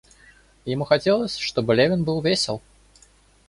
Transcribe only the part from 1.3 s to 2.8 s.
чтобы Левин был весел.